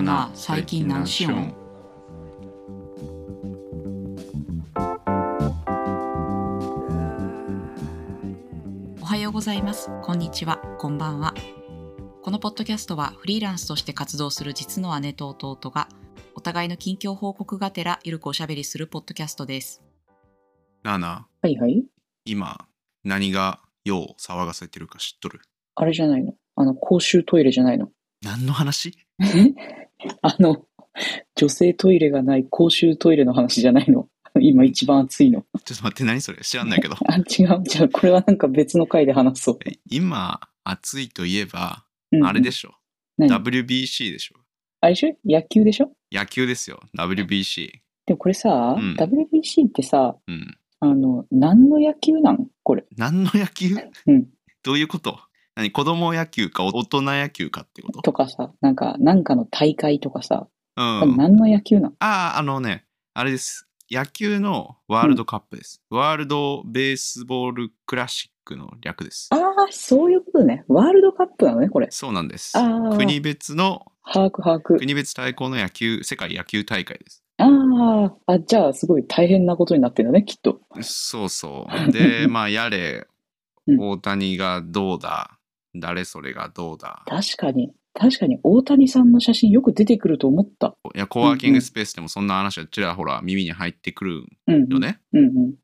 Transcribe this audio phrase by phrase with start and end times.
[0.00, 1.54] あな最近何しよん
[9.02, 9.90] おはようございます。
[10.00, 10.56] こんにちは。
[10.78, 11.34] こんばんは。
[12.22, 15.86] このポッドキャストはフリーランスとして活動する実の姉と弟が
[16.34, 19.82] お互いの近況報告がてらゆるくおしゃべりするポッドキャストです。
[20.82, 21.84] なあなあ、はいはい。
[22.24, 22.56] 今、
[23.04, 25.42] 何がよう騒がせてるか知っとる？
[25.74, 26.32] あれじゃないの？
[26.56, 27.90] あの、公衆トイレじゃないの？
[28.22, 28.94] 何の話？
[30.22, 30.64] あの、
[31.36, 34.08] 女性トイレがない公衆トイレの話じゃないの？
[34.40, 35.44] 今一番熱いの。
[35.64, 36.38] ちょっと待って、何それ？
[36.42, 36.94] 知らんないけど。
[37.06, 37.88] あ、違う、違う。
[37.90, 39.58] これはなんか別の回で話そう。
[39.66, 42.72] え今、暑いといえば、うんあれでしょ？
[43.18, 44.36] 何？WBC でしょ。
[44.80, 45.16] あれでしょ？
[45.24, 45.92] 野球でしょ？
[46.12, 46.80] 野球ですよ。
[46.96, 47.70] WBC。
[48.06, 50.56] でもこれさ、うん WBC ってさ、うん。
[50.80, 52.46] あの、何の野球なん？
[52.62, 52.84] これ。
[52.96, 53.76] 何の野球？
[54.06, 54.26] うん
[54.62, 55.18] どういうこと？
[55.56, 58.02] 何子供野球か大人野球かってこと？
[58.02, 61.16] とかさ、なんか、なんかの大会とかさ、うん。
[61.16, 62.84] 何の野球なんああ、あのね、
[63.14, 63.66] あれです。
[63.90, 65.82] 野球のワールドカップです。
[65.90, 69.28] ワールドベースボールクラシックの略です。
[69.32, 70.64] ああ、そういうことね。
[70.68, 71.88] ワールドカップなのね、これ。
[71.90, 72.52] そうなんです
[72.96, 74.78] 国別の、把握、把握。
[74.78, 77.24] 国別対抗の野球、世界野球大会です。
[77.38, 80.60] ああ、あ、じゃあ、すごい大変なことになってるね、きっと。
[80.82, 81.90] そうそう。
[81.92, 83.08] で、 まあ、やれ
[83.66, 85.39] う、ん大谷がどうだ、
[85.74, 87.02] 誰それがどうだ。
[87.06, 90.74] 確かに、確かに大谷さんの写真よく出てくると思った。
[90.94, 94.66] いや、コワーキングスペースでもそんな話はちらほら耳に入ってくるうん。
[94.68, 95.00] よね。
[95.12, 95.54] うんうん。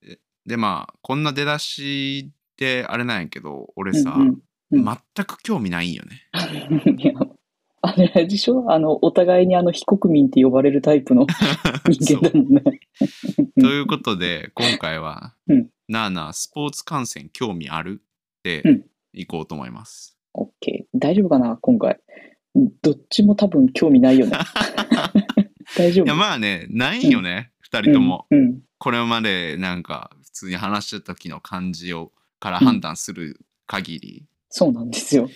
[0.46, 4.36] で、まあ、こんな出だしであれなんやけど、俺さ、うんうんうん
[5.14, 6.22] 全く興味ないんよね。
[7.82, 8.64] あれでしょ？
[8.72, 11.24] あの、お互いにあの、非国民って呼ばれるタイプの
[11.88, 12.62] 人間だもんね。
[13.60, 18.00] ということで、今回は、うんなあなあ、スポーツ観戦興味ある？
[18.02, 18.84] ってうん
[19.16, 20.16] いこうと思います。
[20.34, 20.98] オッケー。
[20.98, 21.56] 大丈夫かな？
[21.56, 21.98] 今回。
[22.82, 24.38] どっちも多分興味ないよね。
[25.76, 26.06] 大丈夫？
[26.06, 28.26] いや、まあね、ないんよね、二、人とも。
[28.30, 28.38] うん。
[28.38, 35.30] うんこれまでなんか普通に話してた時の感じをから判断する限り、そうなんですよ。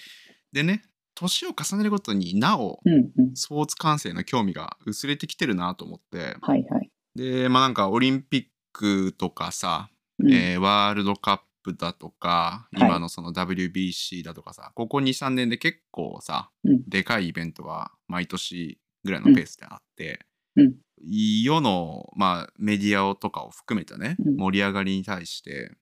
[0.53, 0.83] でね
[1.15, 3.35] 年を重ねるごとになおうんうん。
[3.35, 6.91] スポーツ観戦の興味が薄れてきてるなと思ってはいはい。
[7.15, 9.89] でまあなんかオリンピックとかさ、
[10.19, 12.89] うんえーワールドカップだとかはい。
[12.89, 16.83] 今のその WBC だとかさ、ここ23年で結構さ、うん。
[16.89, 20.21] でかいイベントが毎年ぐらいのペースであって、
[20.57, 20.75] うん。
[21.03, 24.37] 世の、まあ、メディアとかを含めたね、うん。
[24.37, 25.73] 盛り上がりに対して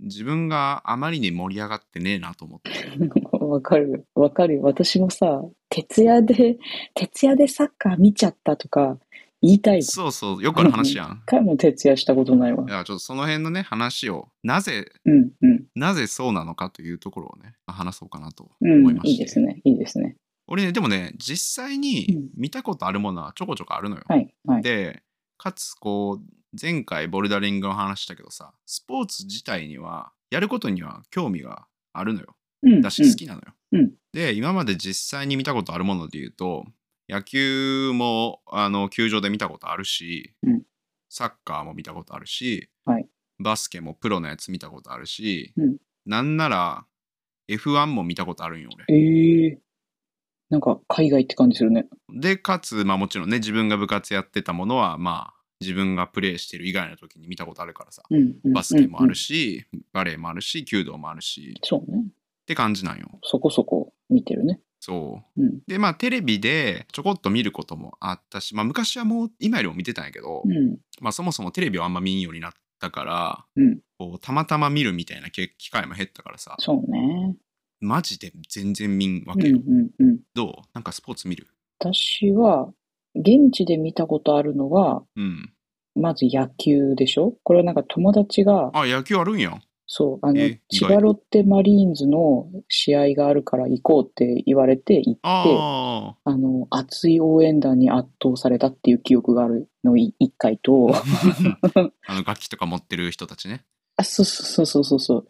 [0.00, 2.70] 自分があまりに盛り上がってねえなと思って。
[3.36, 4.06] わかる。
[4.14, 4.56] わかる。
[4.56, 4.62] よ。
[4.62, 6.58] 私もさ、徹夜で、
[6.94, 8.98] 徹夜でサッカー見ちゃったとか
[9.42, 9.82] 言いたい。
[9.82, 11.26] そうそうよくある話やん一。
[11.26, 12.70] 回も徹夜したことないわい。
[12.70, 15.64] やちょっとその辺のね話をなぜうんうん。
[15.74, 19.60] なぜそうなのかというところをね話そうかなとうん思いま、して、いいですね。
[19.64, 20.16] いいですね。
[20.46, 24.02] 俺ねでもね実際うんに見たことあるものはちょこちょこあるのよ。
[24.08, 24.62] はい、はい。
[24.62, 25.02] で
[25.38, 26.24] かつこう
[26.60, 33.46] 前回ボルダリングの話したけどさスポーツ自体にはやることには興味があるのようんだし好きなのよ。
[33.72, 36.66] うんで今まで実際に見たことあるもので言うと
[37.10, 40.62] 野球もあの球場で見たことあるし、うん
[41.12, 43.08] サッカーも見たことあるし、はい
[43.40, 45.76] バスケもプロのやつ見たことあるし、うん
[46.06, 46.86] なんなら
[47.48, 48.84] F1 も見たことあるんよ俺。
[48.96, 49.58] ええ
[50.50, 51.86] なんか海外って感じするね。
[52.08, 58.02] でかつまあもちろんね自分が部活やってたものはまあ自分がプレーしてる以外の時に見たことあるからさ。
[58.54, 59.24] バスケもあるし。
[59.24, 62.04] し、バレエもあるし弓道もあるしっそうね。
[62.46, 64.60] て感じなんよそこそこ見てるね。
[64.80, 65.60] そううん。
[65.66, 70.78] でまあテレビでちょこっと見ることもあったしまあ昔はもう今よりも見てたんやけど、うん。
[71.00, 73.78] まあそもそもテレビをあんま見んようになったからうん。
[73.98, 77.36] こうたまたま見るみたいなけ機会も減ったからさそうね。
[77.80, 80.18] マジで全然見んわうん、けよ、うん、うん。
[80.34, 80.52] どう？
[80.74, 81.46] なんかスポーツ見る？
[81.78, 82.68] 私は、
[83.14, 85.52] 現地で見たことあるのは、うん
[85.96, 87.34] まず野球でしょ？
[87.42, 89.58] これはなんか友達が、あ野球あるんや
[89.92, 101.02] そう、あの千外葉ロッテマリーンズの試合があるから行こうって言われて行って、ああの、熱い応援団に圧倒されたっていう記憶があるのい一回と、あ
[102.06, 103.64] あの楽器とか持ってる人たちね。
[103.96, 105.26] あ、そうそうそうそうそう。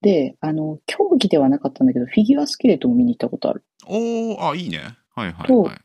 [0.00, 3.64] で、あの、競技ではなかったんだけど、フィギュアスケートも見に行ったことある。
[3.84, 4.96] おーあいいね。
[5.16, 5.78] はいはいとはい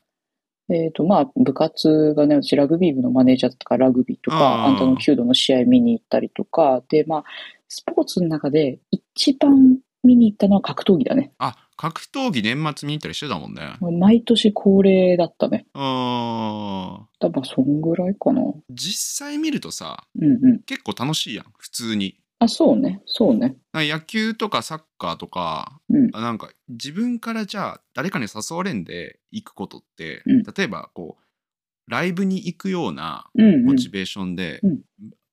[0.69, 7.23] えっ、と、まあ、部活がね、私ラグビー部のマネージャーだったからラグビーとか、あーあんたの弓道の試合見に行ったりとか、で、まあ、
[7.67, 11.31] スポーツの中で一番見に行ったのは格闘技だね。
[11.39, 15.65] あ格闘技年末見に行ったりしてたもんね毎年恒例だったね。
[15.73, 18.41] あー多分そんぐらいかな。
[18.69, 20.59] 実際見るとさうんうん。
[20.63, 23.01] 結構楽しいやん普通にあ、そうね。
[23.05, 23.57] そうね。
[23.73, 26.09] 野球とかサッカーとか、うん。
[26.13, 34.81] あなんか自分からじゃあ誰かに誘われんで行くことって、うん例えばこうライブに行くようなモチベーションでうん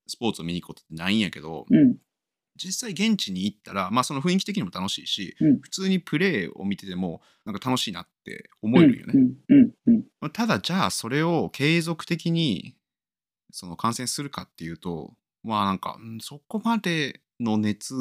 [0.07, 1.97] スポーツを見に行くことってないんやけど、うん。
[2.57, 9.15] 実際現地に行ったら、まあ、その雰囲気的にも楽しいし、うん普通にプレーを見ててもなんか楽しいなって思えるよね。
[10.33, 12.75] ただじゃあそれを継続的に
[13.53, 17.95] その観戦するかっていうとまあなんかうんそこまでの熱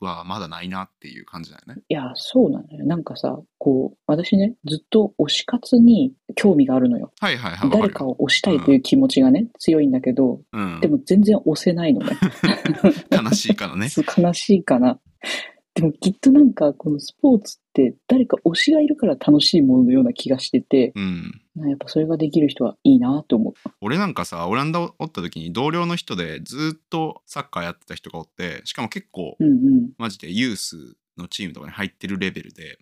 [0.00, 1.82] はまだないなっていう感じだよね。
[1.88, 2.84] いや、そうなのよ。
[2.84, 7.10] なんかさ、こう、私ね、ずっと推し活に興味があるのよ。
[7.18, 7.70] はいはいはい。
[7.70, 12.16] わ誰かを推したいという気持ちがね、強いんだけど、うん、でも全然推せないのね。
[13.10, 13.88] 悲しいからね。
[14.16, 15.00] 悲しいかな。
[15.74, 21.41] でもきっとなんか、このスポーツって誰か推しがいるから楽しいもののような気がしてて、うん。
[21.56, 23.54] なやっぱそれができる人はいいなと思う。
[23.80, 32.78] 俺なんかさオランダおった時に同僚の人でずっとサッカーやってた人がおってしかも結構うんマジでユースのチームとかに入ってるレベルで。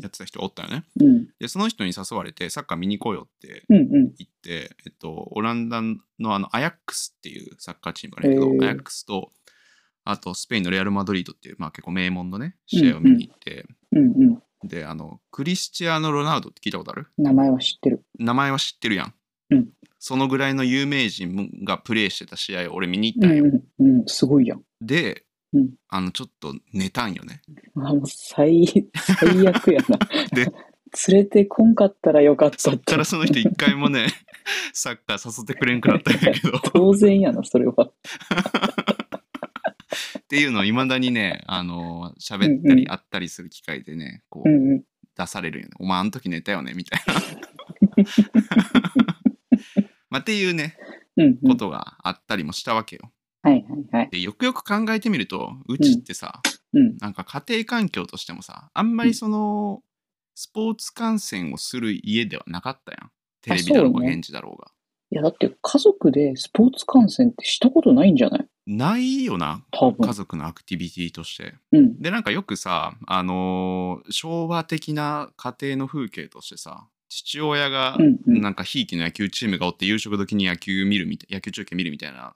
[0.00, 0.84] やってた人がおったよね。
[1.00, 1.28] うん。
[1.38, 4.12] でその人に誘われてサッカー見に行こうよってうんうん。
[4.16, 9.32] 行って、えっと、オランダのあのアヤックスっていうサッカーチームがあるけど、へーアヤックスと
[10.04, 14.42] あとスペインのレアル・マドリードっていう、まあ、結構名門のね試合を見に行って、うんうん。
[14.64, 17.06] であのクリスチアーノ・ロナウドって聞いたことある？
[17.18, 18.04] 名前は知ってる。
[18.18, 19.14] 名前は知ってるやん、
[19.50, 19.68] うん
[20.02, 24.00] そのぐらいの有名人がプレーしてた試合を俺見に行っうたんよ、んうん。
[24.00, 24.62] うん、すごいやん。
[24.80, 27.42] で、うんあのちょっと寝たんよね
[27.76, 28.64] あ、もう最、
[28.94, 29.98] 最悪やな。
[30.32, 30.44] で
[31.08, 34.06] 連れてこんかったらよかったそっからその人一回もね
[34.72, 37.74] サッカー誘ってくれんくなったんやけど 当然やな、それは。
[40.30, 44.84] っていうのをいまだにね、 あのー喋ったうんうんり会ったりする機会でね、こう、うんうん。
[45.16, 45.72] 出されるよね。
[45.80, 46.72] お前あの時寝たよね？
[46.72, 47.14] みたいな。
[50.08, 50.76] まあっていうね、
[51.16, 51.38] うんうん。
[51.48, 53.10] ことがあったりもしたわけよ。
[53.42, 54.10] はいはいはい。
[54.10, 56.40] で、よくよく考えてみると、うちってさ、
[56.72, 56.96] うん。
[56.98, 59.82] なんか家庭環境としてもさ、あんまりその、
[60.36, 63.10] スポーツ観戦をする家ではなかったやん。
[63.42, 64.70] テレビだろうが、現地だろうが。
[65.10, 68.46] いや、だって家族でスポーツ観戦ってしたことないんじゃない？
[68.76, 70.12] ないよな、家。
[70.12, 71.54] 族のアクティビティとして。
[71.72, 72.00] うん。
[72.00, 77.96] でなんかよくさ、あのー昭和的な家庭の風景としてさ父親が。
[78.26, 82.34] なんかひいきの野球チームがおって夕食時に野球見るみたい野球中継見るみたいな。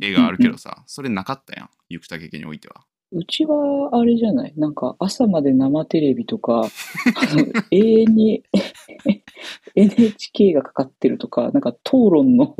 [0.00, 2.84] 絵があるけどさ、それなかったやん行田家においては。
[3.10, 4.52] うちは、あれじゃない？
[4.56, 8.42] なんか、朝まで生テレビとか、あの、永遠に
[9.74, 12.54] NHK がかかってるとか、なんか、討論の、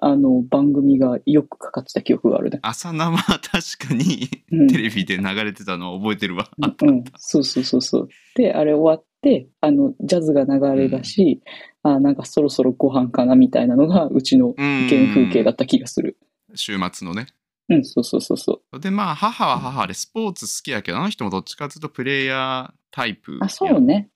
[0.00, 2.60] あの、番組がよくかかってた記憶があるね。
[2.62, 6.48] 朝生は確かにうんテレビで流れてたのを覚えてるわ。
[6.62, 8.08] あったうん、そうそうそうそう。
[8.36, 11.42] で、あれ終わって、あの、ジャズが流れだし、
[11.82, 16.16] あ、なんかそろそろご飯かなみたいなのが、うちのうん原風景だった気がする。
[16.54, 17.26] 週末のね。
[17.68, 18.80] うん、そうそうそうそう。
[18.80, 24.10] でまあ母は母でスポーツ好きやけどあの人もどっちかっていうとプレイヤータイプあ、そうね。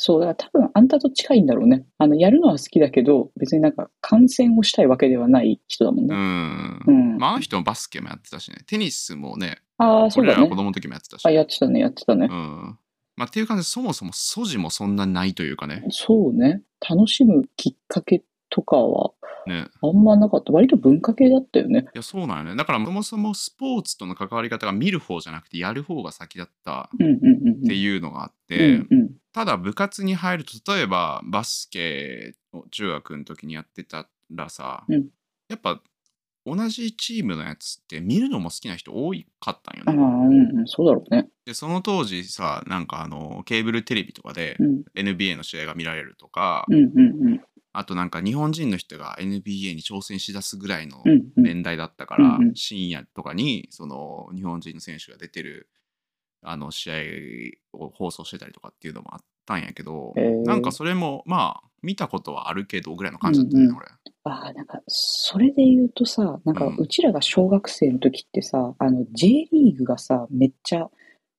[0.00, 1.84] そう、だから多分あんたと近いんだろうね。
[1.98, 6.14] あの、やるのは好きだけど、別になんか観戦をしたいわけではない人だもんうね。
[6.14, 6.82] ん。
[6.86, 7.18] うん。
[7.18, 10.54] まああの人もバスケもやってたしねテニスもねああ、そうだね子。
[10.54, 11.26] 供の時もやってたし。
[11.26, 12.32] あ、やってたね、やってたねう。
[12.32, 12.78] ん。
[13.16, 15.84] まあ、っていう感じで、そもそも素地もそんなないというかね。
[15.90, 16.62] そうね。
[16.88, 19.12] 楽しむきっかけとかは、
[19.46, 19.66] ね。
[19.82, 20.52] あんまなかった。
[20.52, 21.86] 割と文化系だったよね。
[21.94, 22.56] いや、そうなんよね。
[22.56, 26.90] だから、そもそもスポーツとの関わり方が見る方じゃなくて、やる方が先だった。
[26.92, 26.96] っ
[27.66, 28.82] ていうのがあって。
[29.32, 35.06] ただ部活に入ると、例えばバスケを中学の時にやってたらさ、うん
[35.48, 35.80] やっぱ
[36.44, 40.00] 同じチームのやつって見るのも好きな人多かったんよああ、ね。
[40.02, 41.28] うんうん、そうだろうね。
[41.44, 44.82] で、その当時さ、なんかあの、ケーブルテレビとかでうん。
[44.94, 46.66] NBA の試合が見られるとか。
[47.72, 51.42] あとなんか日本人の人が NBA に挑戦しだすぐらいのうんうん。
[51.42, 52.54] 年代だったから、うんうん。
[52.54, 55.68] 深夜とかにその日本人の選手が出てる
[56.42, 56.90] あの試
[57.72, 60.46] 合を放送してたりとかっていうのもあったんやけど、へー。
[60.46, 63.76] なんかそれもまあ見たことはあるけどぐらいの感じだったね、うんうん。
[63.76, 63.86] 俺。
[64.24, 66.76] ああ、なんか、それで言うとさ、なんか、うん。
[66.76, 70.88] うちらが小学生の時ってさ、あの、J リーグがさ、めっちゃ、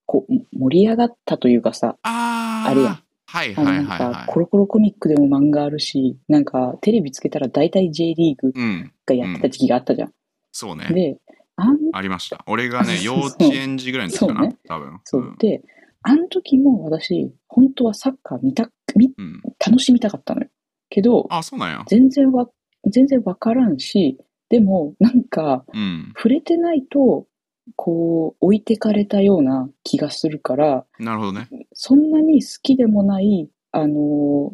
[0.06, 2.70] こう、盛り上がったというかさ、あー。
[2.70, 8.52] あるやんはいあのなんはいはいはか、コロコロコミックでも漫画あるし、なんか、テレビつけたら大体 J リーグい。
[8.60, 10.12] うん、がやってた時期があったじゃん。
[10.50, 10.88] そうね。
[10.88, 11.16] で、
[11.54, 12.42] あん、ありました。
[12.48, 15.00] 俺がね、幼稚園児ぐらいの時かな、ね多分。
[15.04, 15.36] そう。
[15.38, 15.62] で、
[16.02, 19.24] あの時も私、本当はサッカー見た、見、うん。
[19.24, 19.42] うん。
[19.64, 20.48] 楽しみたかったのよ。
[20.88, 21.84] けど、あ、そうなんや。
[21.86, 22.48] 全然わ、
[22.86, 24.18] 全然わからんし、
[24.48, 26.12] でも、なんか、うん。
[26.16, 27.26] 触れてないと、
[27.76, 31.48] こう、置いてかれたような気がするから、なるほどね。
[31.72, 34.52] そんなに好きでもない、あの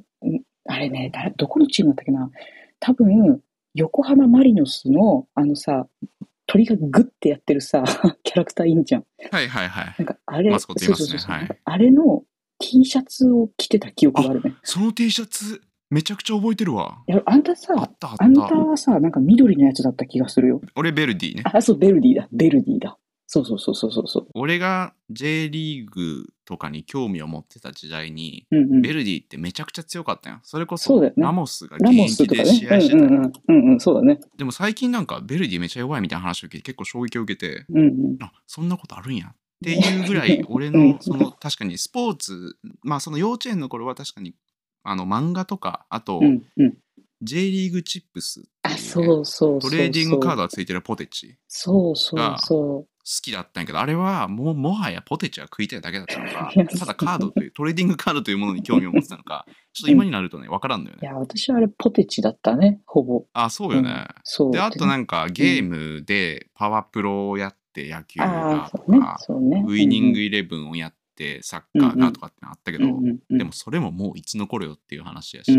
[0.69, 2.31] あれね、誰、どこのチームだったっけな？
[2.81, 3.41] 多分、
[3.75, 5.87] 横浜マリノスの、あのさ、
[6.47, 7.83] 鳥がグッてやってるさ、
[8.23, 9.05] キャラクターいいんじゃん。
[9.31, 9.95] はいはいはい。
[9.99, 12.25] なんかあれ、ねそうそうそうそうはいあれの
[12.59, 14.55] T シャツを着てた記憶があるね。
[14.63, 15.61] その T シャツ、
[15.91, 16.99] めちゃくちゃ覚えてるわ。
[17.07, 18.41] いや、あんたさ、あったああんた。
[18.43, 20.61] はさ、なんか緑のやつだった気がするよ。
[20.75, 21.43] 俺ベルディね。
[21.45, 22.29] あ、そう、ベルディだ。
[22.33, 22.99] ベルディだ。
[23.29, 24.27] そうそうそうそうそうそう。
[24.35, 28.83] 俺が J リーグとかに興味を持ってた時代に、うんうん。
[28.83, 30.39] ベルディってめちゃくちゃ強かったよ。
[30.45, 32.45] それこそそねラモスが現役で。
[32.45, 33.05] 試合してたよ。
[33.07, 33.15] うん
[33.49, 33.81] うんうん。
[33.81, 34.21] そうだね。
[34.37, 38.17] でも最近なんかベルディめっちゃ弱いみたいな話を聞いて結構衝撃を受けて、うんうん。
[38.21, 44.35] あそんなことあるんやっていうぐらい俺うんのその確かにスポーツまあその幼稚園の頃は確かに
[44.89, 46.79] あの漫画とかあとうんうん。
[47.23, 49.59] J リーグチップスってあ、そうそう。
[49.59, 60.99] トレーディングカードがついてるポテチそうそうそ好きだったんやけどあれはもうもはやポテチが食いたいだけだったのか ただカードというトレーディングカードというものに興味を持ってたのかちょっと今になるとね分からんのよう。
[60.99, 63.25] いねや、私はあれポテチだったね、ほぼ。
[63.33, 64.53] あそうよね、そう。
[64.53, 69.19] であとなんかゲームでパワープロをやって野球とか。
[69.21, 69.65] そうね。
[69.67, 72.87] ウイニングイレブンをやってサッカーがとかってのあったけど、
[73.31, 75.53] でもそれももういつの頃よっていう話やし。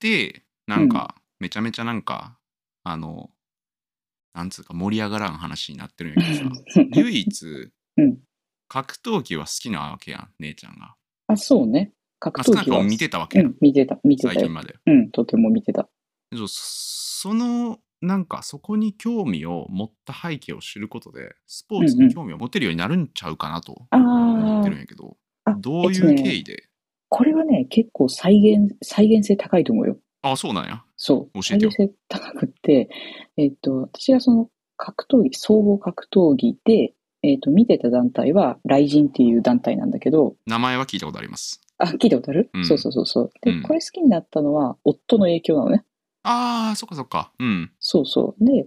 [0.00, 2.38] でなんかめちゃめちゃなんか
[2.84, 3.30] あの
[4.34, 7.46] なんつうか盛り上がらん話になってるんやけどさ 唯一、
[7.96, 8.18] うん
[8.68, 10.94] 格闘技は好きなわけやん姉ちゃんが
[11.26, 11.92] あ、そうね。
[12.18, 12.82] 格闘技は。
[12.82, 14.34] 見てたわけやん、うん、見てた、見てたよ。
[14.34, 15.88] 最近までうん、とても見てた。
[16.46, 26.68] そのなんかそこに興味を持った背景を知ることでスポーツに興味を持てるようになるんちゃうかなと思ってるん、やけど、あどういう経緯で、
[27.08, 29.98] これはね、結構再現、再現性高いと思うよ。
[30.22, 30.82] あそうなんや。
[30.96, 31.42] そう。
[31.42, 31.70] 教えてよ。
[31.70, 32.88] 再現性高くって、
[33.36, 41.60] えっと、私がその格闘技、総合格闘技で、えっと、見てた団体は、ライジンっていう団体なんだけど、名前は聞いたことあります。
[41.78, 42.66] あ、聞いたことある、うん。
[42.66, 43.30] そうそうそうそう。
[43.42, 43.62] で、うん。
[43.62, 45.84] これ好きになったのは、夫の影響なのね。
[46.22, 48.44] ああそっかそっかうんそうそう。
[48.44, 48.66] で、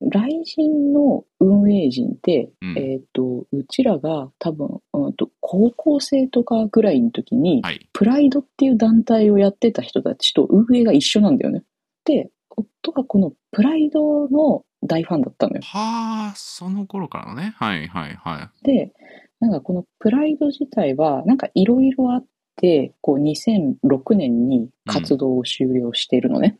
[0.00, 11.62] ライジンの運営陣って、うんえっと、うちらが多分、うんと、高校生とかぐらいの時に、はいプライドっていう団体をやってた人たちと運営が一緒なんだよね。
[12.04, 15.62] で、夫がこのプライドの大ファンだったのよ。
[15.62, 18.92] はあその頃からのねはいはいはいで、
[19.40, 22.24] なんかこのプライド自体は、なんかいろいろあっ
[22.56, 26.58] て、こう2006年に活動を終了しているのね。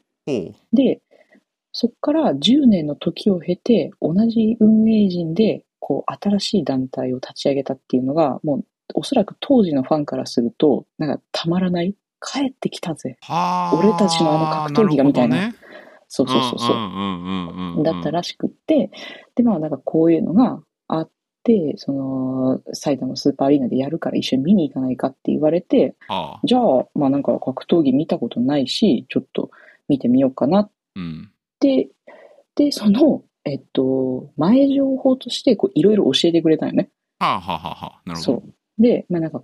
[0.72, 1.00] で、
[1.72, 8.64] そこから10年の時を経て、同じ運営陣で、こう、新しい団体を立ち上げたっていうのが、もう、
[8.94, 11.94] おそらく当時のファンからすると、なんかたまらない。
[12.26, 13.18] 帰ってきたぜ。
[13.20, 13.78] はあ。
[13.78, 15.36] 俺たちのあの格闘技がみたいな。
[15.36, 15.64] るほどね。
[16.08, 17.82] そうそうそうそう。
[17.82, 18.90] だったらしくって、
[19.34, 21.10] で、まあなんかこういうのがあっ
[21.42, 26.40] て、その、埼玉スーパーアリーナでやるから一緒に見に行かないかって言われて、はあ。
[26.44, 29.50] じゃあ、まあなんか格闘技見たことないし、ちょっと
[29.88, 31.30] 見てみようかなっうん。
[31.60, 31.88] て、
[32.54, 36.90] で、その、えっと、前情報として、こう、いろいろ教えてくれたよね。
[37.18, 38.02] はあはあはあはあ。
[38.06, 38.40] なるほど。
[38.40, 38.82] そう。
[38.82, 39.42] で、まあなんか、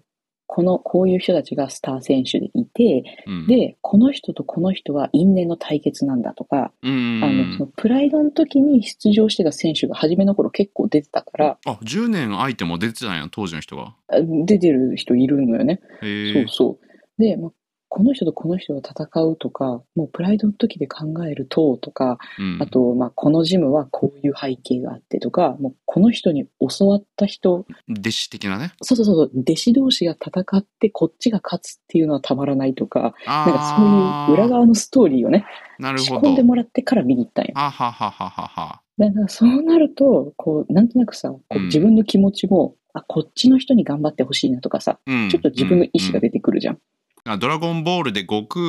[0.52, 3.46] この、こういう人たちがスター選手でいて、うん。
[3.46, 13.94] で、この人とこの人は因縁の対決なんだとか、うんあの、そのプライドの時に出場してた選手が初めの頃結構出てたから、あ10年空いても出てたんや当時の人が。
[14.08, 15.80] あ出てる人いるのよね。
[16.02, 16.32] へえ。
[16.32, 17.22] そうそう。
[17.22, 17.52] で、まあ、
[17.90, 22.58] この人とこの人が戦うとか、もうプライドの時で考えるととか、うん。
[22.62, 26.46] あと、まあ、このジムはこういう背景があってとか、もうこの人に
[26.78, 28.72] 教わった人、弟子的なね。
[28.80, 35.44] そうそうそう、弟子同士が戦ってこっちが勝つっていうのはたまらないとか、あなんかそういう裏側のストーリーをね、
[35.78, 36.28] 仕なるほど。
[36.28, 37.52] 込んでもらってから見に行ったんよ。
[37.56, 38.80] あははははは。
[38.98, 41.64] だからそうなると、こう、なんとなくさ、こううん。
[41.64, 45.28] 自分の気持ちも、あ、こっちの人に頑張ってほしいなとかさ、うん。
[45.30, 46.78] ちょっと自分の意思がで出てくるじゃん。
[47.24, 48.64] あドラゴンボールで悟空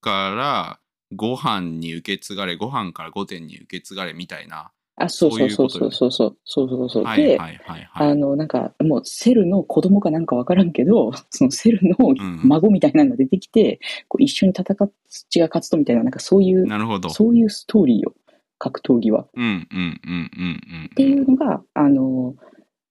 [0.00, 0.78] から
[1.14, 7.04] ご飯に受け継がれご飯から御殿に受け継がれみたいなあ、そうそうそうそうそうそうそうそうそうそう。
[7.04, 14.92] で、はいはいはいはいあの、なんか、もう、セルの子供かなんかわからんけど、 そのセルのん孫みたいなのが出てきて、こう一緒に戦っ
[15.30, 18.14] ちが勝つとみたいな、なんかそういう、なるほどそういうストーリーよ。
[18.58, 19.22] 格闘技は。
[19.22, 22.34] っうんうんうんうんうんていうのが、あの、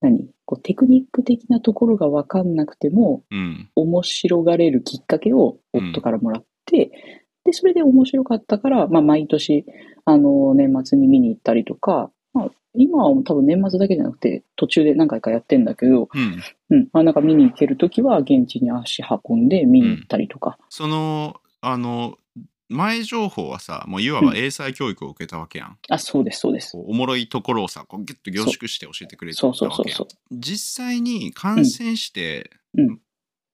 [0.02, 0.32] 何？
[0.50, 3.70] こうテクニック的なところがわかんなくても、うん。
[3.76, 6.92] 面白がれるきっかけを夫からもらって、
[7.44, 9.64] で、それで面白かったから、まあ、毎年、
[10.06, 16.42] あの、年末に見に行ったりとか、まあ、今は多分年末だけじゃなくて、途中で何回かやってんだけど、うん。
[16.72, 20.58] うん、まあ、なんか見に行けるときは、現地に足運んで見に行ったりとか。
[20.70, 22.18] そのあの
[22.70, 26.78] 前情報はさもういわば英才教育を受けたわけやん、あ、そうです、そうです。
[26.78, 29.98] おもろいところをさこうギュッと凝縮して教えてくれてたそうわけやん。
[29.98, 30.38] そうそうそう。
[30.40, 32.86] 実際に観戦して、うん。
[32.86, 33.00] うん。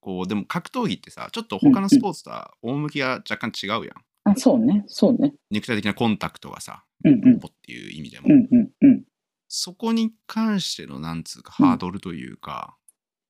[0.02, 5.34] こうでも格闘技ってさちょっと他のスポーツとは趣が若干違うやん、あ、そうね、そうね。
[5.50, 7.40] 肉体的なコンタクトがさうんうん。
[7.40, 9.04] ポっていう意味でうんうんうん。
[9.48, 12.76] そこに関してのなんつうかうんハードルというか、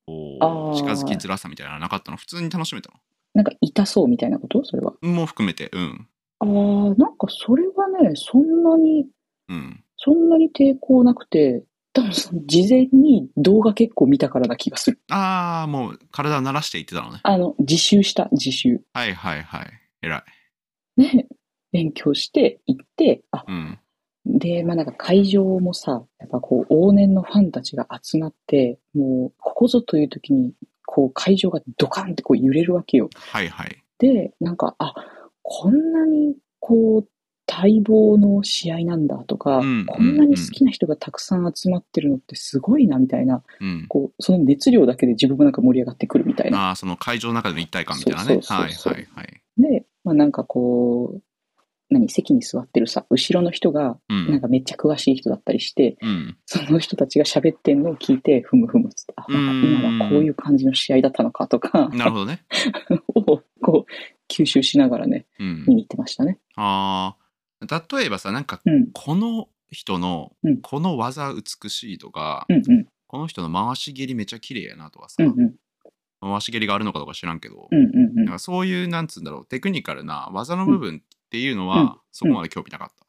[0.07, 0.75] こあうー。
[0.75, 2.17] 近づきづらさみたいなのなかったの？
[2.17, 2.89] 普通に楽しめた
[3.35, 4.63] なんか痛そうみたいなこと？
[4.65, 4.93] それは。
[5.03, 6.07] のも含めてうん。
[6.39, 6.47] ああ、
[6.95, 9.07] なんかそれはね、そんなに、
[9.49, 9.83] うん。
[9.97, 11.63] そんなに抵抗なくて、
[11.93, 14.99] 多分その事前に動画結構見たからな気がする。
[15.11, 17.19] ああもう体を慣らしていってたのね。
[17.23, 18.81] あの、自習した、自習。
[18.93, 19.67] はいはいはい。
[20.01, 20.23] 偉
[20.97, 21.01] い。
[21.01, 21.27] ね、
[21.71, 23.79] 勉強して、行って、あ、うん。
[24.25, 30.53] で、まあなんか会場もさ、やっぱこう往年のファンたちが集まって、もうここぞという時に、
[30.85, 33.09] こう会場がドカンってこう揺れるわけよ。
[33.31, 33.83] はいはい。
[33.99, 34.93] で、なんか、あ、
[35.41, 37.07] こんなにこう
[37.47, 43.85] 待望の試合なんだとか、うんこんなに好きな人がたくさん集まってるのってすごいなみたいな、うん。
[43.87, 46.69] こう、その熱量だけで自分もなんか盛り上がってくるみたいな。
[46.69, 48.25] ああその会場の中での一体感みたいなね。
[48.25, 48.93] そうそうそうそう。
[48.93, 49.41] はいはいはい。
[49.57, 51.21] で、まあなんかこう、
[51.89, 54.31] 何、席に座ってるさ、後ろの人が、うん。
[54.31, 56.37] なんかめっちゃ詳しい人だったりして、うん。
[56.45, 62.43] その人たちが喋ってんのを聞いて、ふむふむっつって、あ、今はこういう感じの試合だったのかとか、なるほどね。
[63.15, 63.91] をこう、
[64.27, 65.65] 吸収しながらね、うん。
[65.67, 66.39] 見に行ってましたね。
[66.55, 67.25] ああ
[67.97, 70.61] 例えばさなんかうん、この人のうん。
[70.61, 75.55] この技美しいとか、うん、うん、この人の回し蹴りめっちゃ綺麗やなとかさ、うん、うん、
[76.21, 78.39] 回し蹴りがあるのかとか知らんけど、うん、うん、うん。
[78.39, 81.91] そういうなんつうんだろうテクニカルな技の部分っていうのは、うん。
[82.11, 83.05] そこまで興味なかった、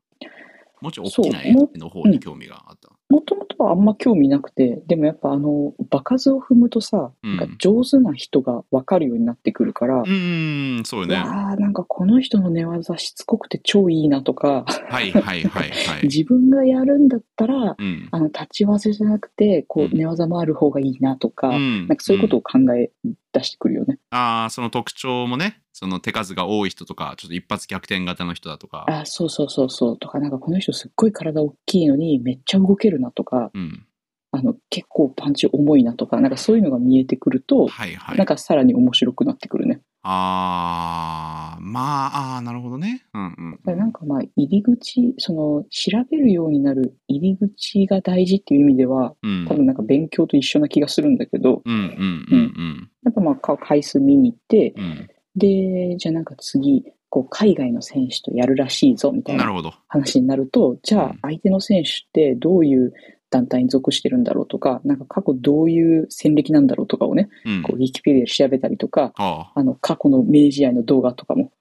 [0.80, 7.36] もうちょい大きな絵の方に興味があった、もともとはあんま興味なくて、でもやっぱあの、場数を踏むとさ、うん。
[7.36, 11.14] なんか上手な人が分かるようになってくるから、うーんそうよね。
[11.14, 16.02] わあなんかこの人の寝技しつこくて超いいなとか、はいはいはいはい。
[16.02, 18.08] 自分がやるんだったら、うん。
[18.10, 19.86] あの、立ち技じゃなくて、こうん。
[19.86, 21.86] う、寝技もある方がいいなとか、うん。
[21.86, 22.90] なんかそういうことを考え
[23.32, 24.00] 出してくるよね。
[24.10, 28.86] ああその特徴もねその手数が多い人とかちょっと一発逆転型の人だとか。
[28.88, 29.98] あ、そうそうそうそう。
[29.98, 33.86] とか、なんかこの人すっごい体大きいのにめっちゃ動けるなとか、うん。
[34.30, 38.16] あの、結構パンチ重いなとか、なんかそういうのが見えてくると、はいはい。
[38.16, 39.82] なんかさらに面白くなってくるね。
[40.02, 43.04] ああまああーなるほどね。
[43.12, 49.44] うんうんだからなんかまあ、入り口、その、調べるようになる入り口が大事っていう意味では、うん。
[49.46, 59.46] 多分なんか勉強と一緒な気がするんだけど、うんうんうんやっぱまあ、か回数見に行って、うんうんで、じゃあなんか次、こう、海外の選手とやるらしいぞ、みたいな
[59.88, 61.18] 話になると、じゃあうん。
[61.22, 62.92] 相手の選手ってどういう
[63.30, 67.62] 団体に属してるんだろうとか、なんか過去どういう戦歴なんだろうとかをね、うん。
[67.62, 69.52] こう、ウィキペディアで調べたりとか、あ。
[69.54, 71.52] あの、過去の明治愛の動画とかも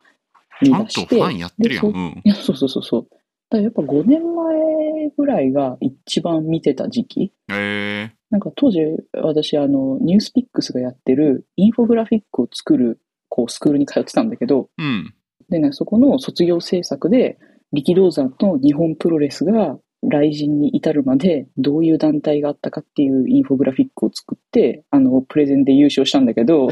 [0.61, 1.85] 見出して、ファンやってるやん。
[1.85, 2.21] でそううん。
[2.23, 3.07] いや、そうそうそうそう。
[3.49, 7.31] だやっぱ5年前ぐらいが一番見てた時期。
[7.49, 8.11] へえ。
[8.31, 8.79] なんか当時、
[9.13, 12.99] 私、あの、ニュースピックスがやってるインフォグラフィックを作る、
[13.35, 15.13] こう、スクールに通ってたんだけど、うん。
[15.49, 17.37] でね、そこの卒業制作で、
[17.73, 26.69] 力道山と日本プロレスが来人に至るまでどういう団体があったかっていうインフォグラフィックを作って、あの、プレゼンで優勝したんだけど、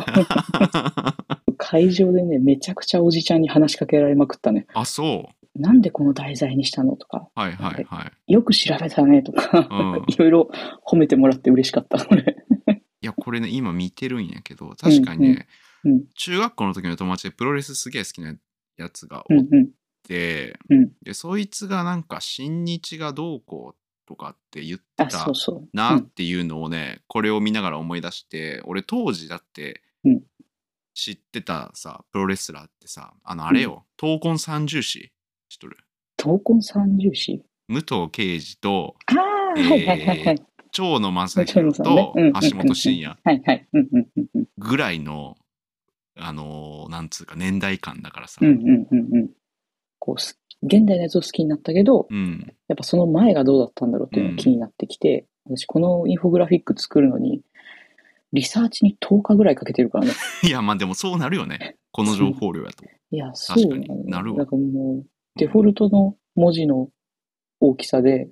[1.58, 4.65] 会場でね、めちゃくちゃおじちゃんに話しかけられまくったね。
[4.73, 5.62] あそう。
[5.62, 8.34] なんでこの題材にしたのとか、はいはいはい。
[8.34, 10.04] よく調べたねとか、うん。
[10.08, 10.49] いろいろ
[10.89, 12.38] 褒めてもらって嬉しかった、俺。
[13.02, 15.45] いやこれね今見てるんやけど確かにね、うんうん
[16.15, 18.36] 中学校の時の友達でプロレスすげえ好きな
[18.78, 19.69] やつがおっうんうん。
[20.08, 20.91] て、うん。
[21.02, 25.28] でそいつがなんか新日がどうこうとかって言ってあ、た。
[25.74, 25.96] なう。
[25.98, 26.00] ん。
[26.00, 30.22] っていうのをね、これを見ながら思い出して俺当時だってうん。
[30.96, 35.12] 知ってたさプロレスラーってさあのあれよ、闘魂三重士
[35.50, 35.78] 知っとる？
[36.17, 37.43] 闘魂三重士？
[37.67, 40.46] 武藤敬司とああ、えーはいはいはいはい。
[40.72, 43.17] 長野正弘と橋本真也。
[44.58, 45.36] ぐらいの
[46.17, 49.30] あのーなんつうか年代感だからさ、うんうんうんうん。
[49.99, 52.54] こうす、現代のやつを好きになったけど、うん。
[52.67, 57.41] やっぱその前がどうだったんだろうっていうのが気になってきて、私このインフォグラフィック作るのに、
[58.32, 60.12] リサーチに10日ぐらいかけてるからね。
[60.43, 61.78] いやまあでもそうなるよね。
[61.91, 62.86] この情報量やと。
[63.12, 65.06] いや、そうなるわだからもう、
[65.38, 66.89] デフォルトの文字の
[67.60, 68.30] 大きさで、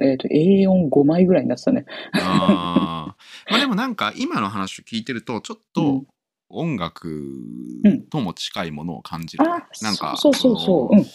[0.00, 1.84] えっ、と、A45 枚ぐらいになってたね。
[2.12, 3.50] あー。
[3.50, 6.06] まあでもなんか今の話を聞いてるとちょっうとん
[6.48, 7.08] 音楽
[7.84, 10.94] うんとも近いものを感じる、あ、なんかそうそうそう。
[10.94, 11.06] のうん。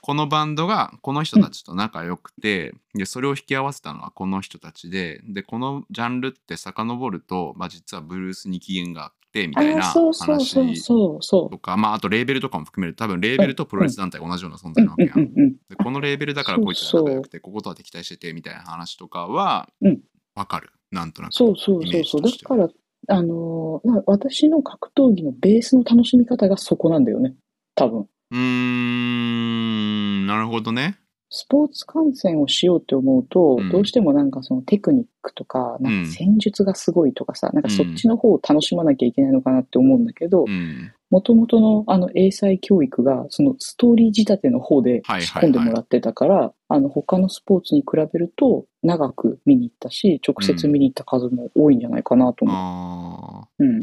[0.00, 14.70] このバンドがこの人たちと仲良くて、でそれを引き合わせたのはこの人たちででこのジャンルって遡ると、まあ、実はブルースに起源があってみたいなあ、そうそうそう話そうそとか、まあ、あとレーベルとかも含めると多分レーベルとプロレス団体が同じような存う。
[14.70, 15.18] う在なわけやん。
[15.18, 15.52] んうんうんうん。
[15.68, 20.00] でこのレーベルだからこいつら仲良くてこことは敵対しててみたいな話とかはうん
[20.36, 21.34] わかるなんとなく。
[21.34, 22.22] そうそうそうそう。
[22.22, 22.68] だから、
[23.08, 27.34] あの私の格闘技のベースの楽しみ方がそこなんだよね。
[27.74, 28.06] 多分。
[28.32, 30.98] うんなるほどね。
[31.28, 40.92] スポーツ観戦をしようって思うと、うんどうしてもなんかそのテクニックとか、なんか戦術がすごいとかさ、なんかそっちの方を楽しまなきゃいけないのかなって思うんだけどう、ん。
[41.10, 53.64] もともとのあの英才教育が、そのストーリー仕立ての方ではいはいはい仕込んでもらってたから、あの他のスポーツに比べると長く見に行ったし、直接見に行った数も多いんじゃないかなと思う。
[53.64, 53.80] うん。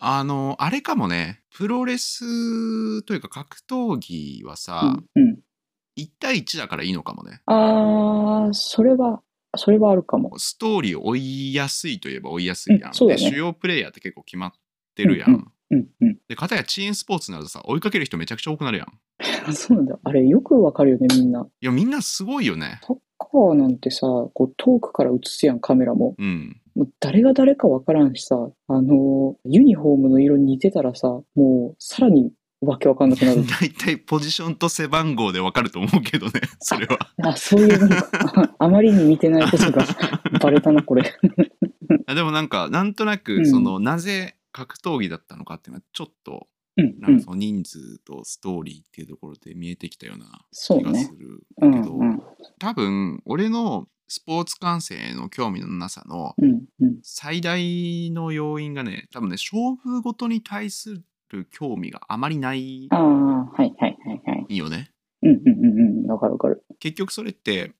[0.00, 5.22] あの、あれかもね、プロレスというか格闘技はさ、うん。
[5.22, 5.38] うん。
[5.96, 7.40] 1対1だからいいのかもね。
[7.46, 9.22] あー、それは、
[9.56, 10.38] それはあるかも。
[10.38, 12.88] ストーリーを追いやすいといえば追いやすいやん。
[12.88, 14.52] うんそうだねで、主要プレイヤーって結構決まっ
[14.94, 15.30] てるやん。
[15.30, 16.18] うんうんうん。
[16.28, 19.50] で、かたやチームスポーツになるとさ、追いかける人めちゃくちゃ多くなるやん。
[19.50, 19.98] いそうなんだ。
[20.02, 21.46] あれよくわかるよね、みんな。
[21.60, 22.80] や、みんなすごいよね。
[22.82, 26.14] サッカーなんてさ、こう遠くから映すやん、カメラも。
[26.18, 26.60] うん。
[26.74, 28.36] もう誰が誰かわからんしさ、
[28.68, 32.32] あの、ユニフォームの色似てたらさ、もうさらに
[32.64, 33.44] わけわかんなくなる。
[33.60, 36.98] 大体ポジションと背番号でわかると思うけどね、それは。
[37.22, 39.84] あ、そういうああまりに似てないことが
[40.40, 41.14] バレたな、これ。
[42.06, 47.00] あでもなんか、なんとなうく、んその、なぜ格闘技だったのかっていうのは、ちょっと、うん、うん。
[47.00, 51.12] なんかその人数とストーリーっていうところで見えてきたような気がす。
[51.16, 52.22] るうん、けど、うん、
[52.58, 56.98] 多分、俺のスポーツ観戦への興味のなさのうん、うん。
[57.02, 61.02] 最大の要因がね、多分ね、勝負ごとに対す
[61.34, 64.56] る興味があまりないああ、はい、はい、はい、はい。
[64.56, 64.90] よね。
[65.22, 66.10] うん、うん、うん、うん。
[66.10, 66.64] わかるわかる。
[66.78, 67.72] 結局それって、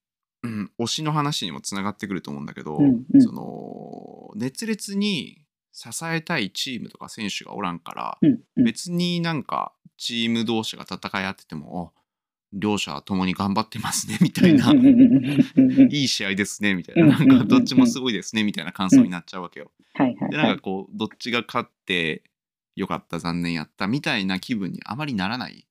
[0.42, 8.64] うん、推しの話にもつながってくると思うんだけど、うんうんその熱烈に支えたいチームとか選手がおらんから、うん、うん。
[8.64, 12.00] 別になんかチーム同士が戦い合ってても、あ
[12.54, 15.00] 両者ともに頑張ってますねみたいな、うんうんうん
[15.56, 19.70] うんうんいい試合ですねみたいな、うんなんかどっちもすごいですねみたいな感想になっちゃうわけよ。
[19.94, 20.62] はいはいで、はいなんか。
[20.62, 22.22] こう、どっちが勝って
[22.76, 25.66] よかった、残念やったみたいな気分にあまりならない。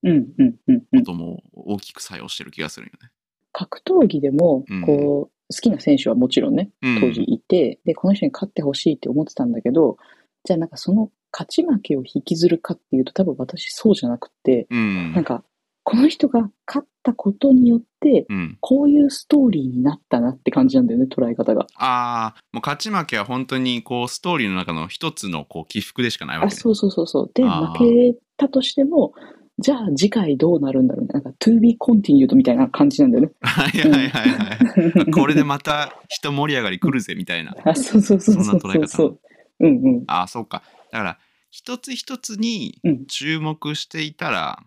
[0.95, 3.11] ことも大きく作用してる気がするよね。
[3.51, 9.97] 格闘技でもうん、こう、好きな選手はもちろんね、うん当時いて、で、この人に勝ってほしいって思ってたんだけど、
[10.43, 15.13] じゃあなんかその勝ち負けを引きずるかっていうと多分私そうじゃなくて、うん。
[15.13, 15.43] なんか、
[15.83, 18.57] この人が勝ったことによって、うん。
[18.59, 21.67] こういうストーリーになったなって感じなんだよね、捉え方が。
[21.75, 26.59] ああ、もう勝ち負けは本当にこうストーリーの中の一つのこう起伏でしかないわあ、けね。
[26.59, 27.31] そうそうそうそう。
[27.33, 29.13] で、負けたとしても、
[29.59, 31.09] じゃあ次回どうなるんだろうね。
[31.13, 33.31] なんか、to be continued みたいな感じなんだよね。
[33.41, 35.11] はいはいはいはい。
[35.13, 37.55] これでまた人盛り上がり来るぜみたいな。
[37.63, 39.19] あ、そうそうそうそうそんな捉え方そう。
[39.59, 40.03] うんうん。
[40.07, 40.63] ああ、そうか。
[40.91, 41.19] だから、
[41.51, 44.63] 一つ一つにうん注目していたら、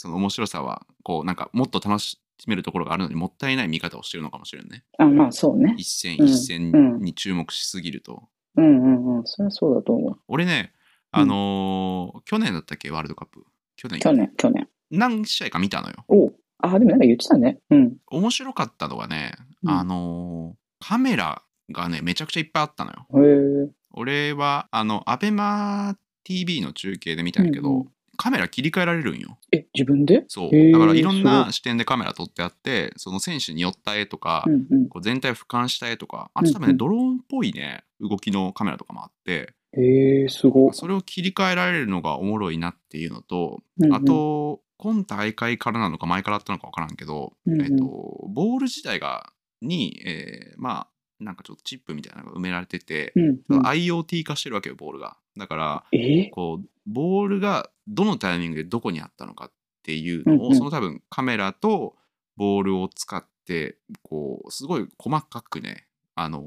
[0.00, 4.84] その面白さは、こう、なんかもっと楽しめるところがあるのにもったいない見方をしてるのかもしれんね。
[4.98, 5.74] あ、まあそうね。
[5.76, 8.28] 一戦うん一戦うんに注目しすぎると。
[8.56, 9.26] うんうんうん。
[9.26, 10.16] それはそうだと思う。
[10.28, 10.72] 俺ね、
[11.10, 13.44] あのー去年だったっけ、ワールドカップ。
[13.76, 14.68] 去年去年、去年。
[14.90, 16.04] 何試合か見たのよ。
[16.08, 17.58] おうあ、でもなんか言ってたね。
[17.70, 17.96] うん。
[18.06, 23.06] 面白かったのがね、うんあのーカメラがね、めちゃくちゃいっぱいあったのよ。
[23.22, 23.70] へえ。
[23.92, 27.88] 俺は、あの、アベマ TV の中継で見たんやけど、うんうん
[28.20, 29.38] カメラ切り替えられるんよ。
[29.50, 30.24] え、自分で？
[30.28, 30.72] そう。
[30.72, 34.88] だからいろんない視点でカメラ撮ってあって、その選手に寄った絵とか、うんうん。
[34.90, 40.72] こう全体を俯瞰した絵とか、あと多分ね、うんうんドローンっぽいね、動きのカメラとかもあって、へえ、すご。
[40.72, 47.84] それを切り替えられるのがおもろいなっていうのと、うんうんあ、と、今大会からなのか前からあったのか分からんけど、うんうんえっと、
[48.28, 50.88] ボール自体が、に、えーまあ、
[51.20, 55.18] なんかちょっとチップみたいなのが埋められてて、うんうん、IoT 化してるわけよ、ボールが。
[55.38, 61.96] だから、えこう、ボールがどのタイミングでどこにあったのかっていうのを、その多分カメラと
[62.36, 66.42] ボールを使って、こう、すごい細かくね、あの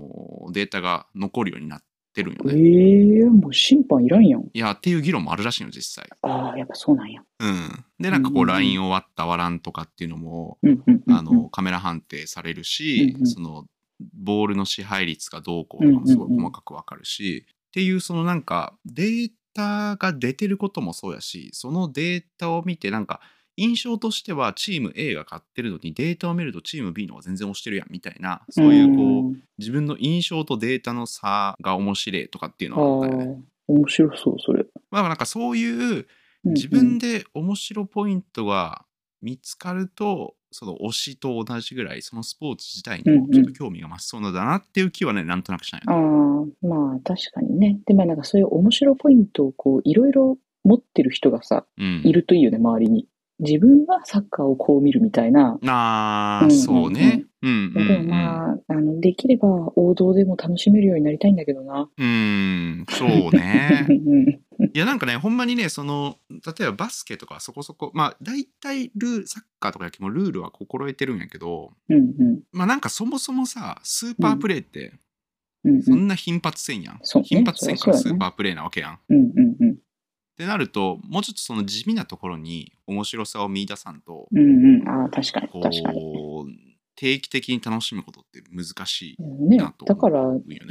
[0.50, 3.20] ーデータが残るようになってるんよえね。
[3.22, 4.42] えもう審判いらんやん。
[4.54, 6.10] いや、っていう議論もあるらしいの、実際。
[6.22, 7.22] ああ、やっぱそうなんや。
[7.40, 7.86] うん。
[8.00, 10.58] で、なんかこう、ラインを割った割らんとかっていうのも。
[11.10, 13.66] あの、カメラ判定されるしうんう、んその、
[14.14, 23.22] ボールの支配率がどうこうとかもすごい細かくわかるし、っていう、そのなんか、データが出てることもそうやし、そのデータを見て、なんか、
[23.56, 33.42] 印象としてはチーム A が勝ってるのにデータを見るとチーム B の方が全然押してるやんみたいなそういうこう自分の印象とデータの差が面白いとかっていうのがあったよね。
[33.68, 34.66] 面白そう、それ。
[34.92, 36.08] まあなんかそういう
[36.44, 38.86] 自分で面白ポイントが
[39.22, 47.80] 見つかると、その推しと同じぐらい、そのスポーツ自体にもちょっと興味が増しそうなんだなっていう気はね、なんとなくしたんああまあ確かにね。
[47.86, 52.02] で、まあなんかそういう面白ポイントをこう、いろいろ持ってる人がさ、うん。
[52.06, 53.08] いるといいよね、周りに。
[53.44, 55.60] 自分はサッカーをこう見るみたいな。
[55.66, 57.26] ああ、うんうんうんそうね。
[57.42, 61.90] うんうん、でもまあ、あの、できれば王道でも楽しめるようになりたいんだけどな。
[61.98, 62.06] うん。
[62.06, 63.94] うん、そうねう。
[63.94, 72.40] んいやなんかねほんまにねその例えばバスケとかそこそこまあ大体ルールサッカーとか野球もルールは心得てるんやけどうんうん。
[72.52, 74.94] まあなんかそもそもさスーパープレーって
[75.64, 79.78] うんうんそんな頻発せんやん、そうね頻発せんからスーパープレーなわけやん、っうんうんうん。
[80.36, 84.90] てなるともうちょっとその地味なところに面白さを見出さんとうんうん。
[84.90, 86.00] ああ、確かに、こ確かに。
[86.00, 90.24] う定期的に楽しむことって難しいねなとだから、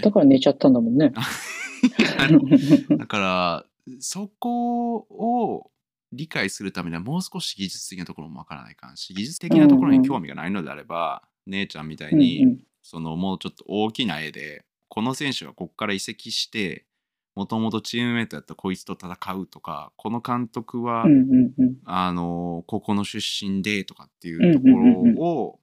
[0.02, 1.12] だから寝ちゃったんだもんね。
[2.96, 3.66] だから
[3.98, 5.70] そこを
[6.12, 16.84] 理解するためにはもう少し技術的なところもわからないかんし技術的なところに興味がないのであれば、姉ちゃんみたいに、うんうんそのもうちょっと大きな絵でこの選手がここから移籍して
[17.34, 21.76] もともとチームメイトやったこいつと戦うとかこの監督は、うんうんうん。
[21.84, 25.60] あのここの出身でとかっていうところを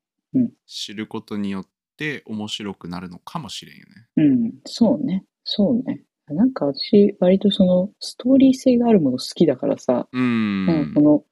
[0.66, 1.66] 知ることによっ
[1.98, 4.08] て面白くなるのかもしれんよね。
[4.18, 5.26] うん、そうね。
[5.44, 6.04] そうね。
[6.28, 10.66] なんか私、割とその、ストーリー性があるもの好きだからさ、うーん。
[10.66, 11.24] なんかこの、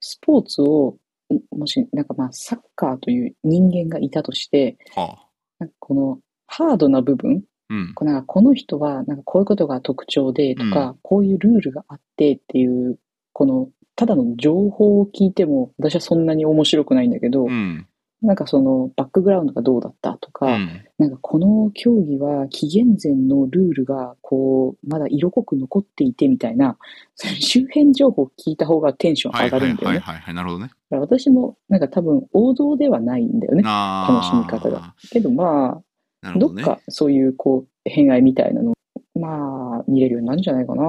[0.00, 0.98] スポーツを、
[1.32, 5.16] んもし、なんかまあ、サッカーという人間がいたとして、は
[5.60, 5.66] あ。
[5.78, 7.94] この、ハードな部分、うん。
[7.94, 12.98] こうなんかこの人は、なんかこういうことが特徴でとか、うこういうルールがあってっていう、
[13.32, 17.86] この、ただの情報を聞いても、私はそんなに面白くないんだけど、うん。
[18.22, 20.84] なんかその、バックグラウンドがどうだったとか、うん。
[20.98, 26.78] なんかこの競技は紀元前のルールがこう、まだ色濃く残っていてみたいな、
[27.16, 29.98] 周辺情報を聞いた方がテンション上がるんだよね。
[29.98, 30.34] はいはいはい。
[30.34, 30.70] なるほどね。
[30.90, 33.62] 私もなんか多分王道ではないんだよね。
[33.66, 34.94] あ楽しみ方が。
[35.10, 35.82] けどまあ、
[36.30, 36.38] ね。
[36.38, 38.74] どっかそういうこう、偏愛みたいなの、
[39.18, 40.82] まあ、見れるようになるんじゃないかな。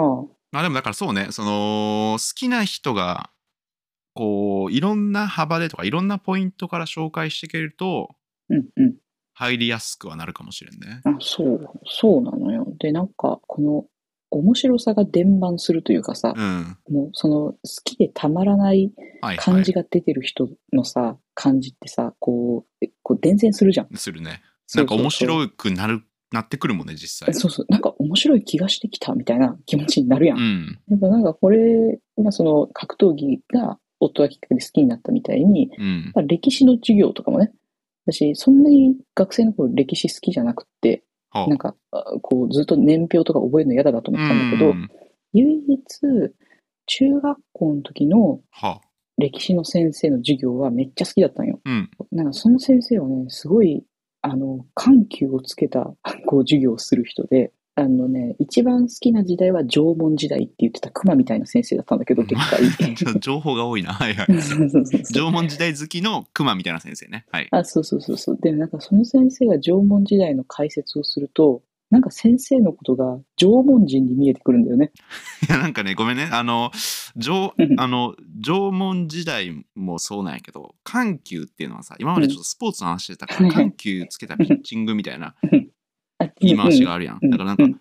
[0.51, 3.31] まあでもだからそうね、その好きな人が
[4.13, 8.09] こういろんな幅でとかいろんなポイントから紹介してくれると
[8.49, 8.95] うんうん。
[9.35, 11.01] 入りやすくはなるかもしれんね。
[11.05, 12.67] あ、そう、そうなのよ。
[12.79, 13.85] で、なんか、この、
[14.29, 16.77] 面白さが伝播するというかさう、ん。
[16.89, 18.91] もうその好きでたまらない
[19.21, 19.37] はい、はい。
[19.37, 23.89] 感じが出てる人のさ、感じってさ、こう、えこう伝染するじゃん。
[23.95, 24.41] するね。
[24.75, 27.33] なんか面白くなるなってくるもんね、実際。
[27.33, 30.39] そうそう、なんか面白い気がしてきたみたいな気持ちになるやん。
[30.39, 30.79] うん。
[30.89, 36.11] やっぱなんかこれがその格闘技が夫がきっかけで好きになったみたいに、うん。
[36.15, 37.51] まあ歴史の授業とかもね、
[38.05, 44.89] 私、そんなに学生の頃歴史好きじゃなくって、はあなんか、あこう、ずっと年表とか覚えるの嫌だなと思ったんだけど、うん
[45.33, 45.83] 唯一、
[46.85, 48.81] 中学校の時のはあ。
[49.17, 51.59] 歴史の先生の授業はめっちゃ好きだったんよ。
[51.65, 51.89] うん。
[52.11, 53.83] なんかその先生はね、すごい、
[54.23, 55.93] あの、緩急をつけた、
[56.25, 62.69] こう、授業をする人で、あのね、一番好きな時代は縄文時代って言ってた熊みたいな先生だったんだけど、でっかい。
[62.95, 63.93] ちょっと情報が多いな。
[63.93, 64.27] はいはい。
[65.11, 67.25] 縄文時代好きの熊みたいな先生ね。
[67.31, 67.47] はい。
[67.51, 68.37] あ、そうそうそうそう。
[68.39, 74.91] で、なんかその先生が縄文時代の解説をすると、なんか先生のことが縄文人に見えてくるんだよね。
[75.47, 76.27] いや、なんかね、ごめんね。
[76.31, 76.71] あの、
[77.15, 77.79] 縄うん。
[77.79, 83.53] あの縄文時代もそうなんやけど、緩急っていうのはさ、今までちょっとスポーツの話してたから、うん。
[83.53, 85.35] 緩急つけたピッチングみたいな
[86.17, 87.19] あ言い回しがあるやん。
[87.21, 87.29] うん。
[87.29, 87.79] だからなんか、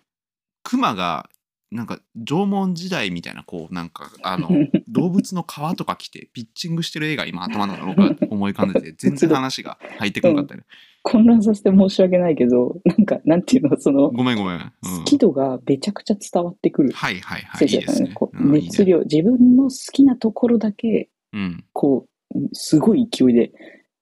[0.61, 1.27] 熊が、
[1.71, 4.47] なんか縄文時代みたいな、こう、なんか、あの、
[4.89, 10.65] 動物の皮とか着てピッチングしてる絵が今頭の中思い浮かんでて、 全然話が入ってこなかったね。
[11.03, 14.57] 混乱させて申し訳ないけど、なんか、なんていうの、その、ごめんごめん。
[14.57, 17.67] うん好き度がめちゃくちゃ伝わってくるはいはいはい。
[17.67, 17.73] い。
[17.73, 18.31] いですねこ。
[18.33, 21.65] ううんいいね熱量、自分の好きなところだけ、うん。
[21.73, 23.51] こう、すごい勢いで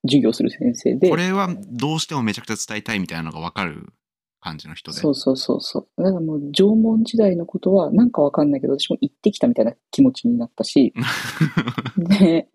[0.05, 3.93] 授業する先生でこ、れはどうしてもめちゃくちゃ伝えたいみたいなのが分かる
[4.39, 4.97] 感じの人で。
[4.97, 6.03] そうそうそうそう。
[6.03, 10.93] だからもう縄文時代のことはなんかわかんないけど、私も行ってきたみたいな気持ちになったし、
[11.97, 12.47] で、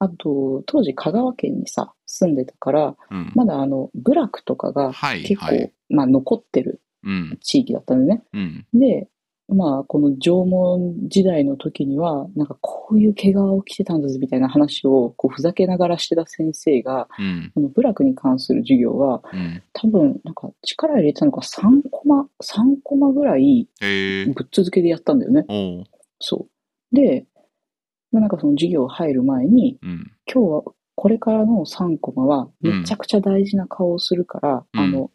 [0.00, 5.72] あと、当時香川県にさ、住んでたから、うんまだあの、部落とかがはい結構、はい。
[5.88, 7.38] まあ残ってるうん。
[7.40, 8.22] 地域だったのね。
[8.32, 8.66] うん。
[8.74, 9.08] で、
[9.48, 17.50] まあ、この縄文時代の時には、なんかこういう毛皮を着てたんですみたいな話を、こうふざけながらしてた先生が、うん。
[17.54, 19.62] この部落に関する授業は、うん。
[19.72, 23.68] 多分、なんか力入れてたのが3コマ、3コマぐらい。
[23.80, 25.44] ぶっ続けでやったんだよね。
[25.48, 25.84] おう。
[26.20, 26.46] そ
[26.92, 26.94] う。
[26.94, 27.26] で、
[28.12, 30.12] まあなんかその授業入る前に、うん。
[30.32, 35.10] 今日はこれからの3コマはめちゃくちゃ大事な顔をするから、うんあの、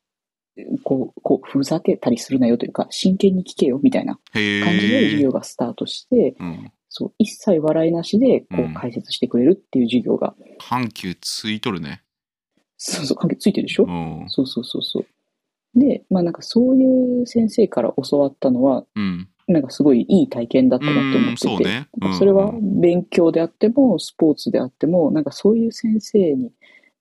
[0.84, 4.20] こう、こう、ふざけたりするなよというか、真剣に聞けよみたいな。
[4.34, 6.72] 感じで授業がスタートして、うん。
[6.90, 12.04] そう、一切笑いなしで、こう解説してくれるっていう授業が、緩急ついとるね。
[12.78, 14.30] そうそう、関係ついてるでしょ、うん。
[14.30, 15.80] そうそうそうそう。
[15.80, 19.28] で、まあなんかそういう先生から教わったのは、うん。
[19.48, 21.34] なんかすごいいい体験だったなって思うん。
[21.34, 21.88] ってて、そうね。
[22.02, 26.52] うんそれは勉強であっても、スポーツであっても、なんかそういう先生に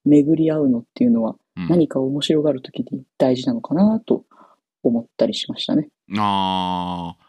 [0.05, 4.25] 巡り合うのっていうのは、うん何か面白がるときに大事なのかなと
[4.83, 5.89] 思ったりしましたね。
[6.19, 7.25] ああ。